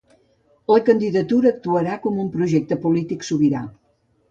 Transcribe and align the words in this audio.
La 0.71 0.77
candidatura 0.87 1.51
actuarà 1.57 1.99
com 2.07 2.19
un 2.25 2.33
projecte 2.39 2.81
polític 2.89 3.31
sobirà. 3.31 3.65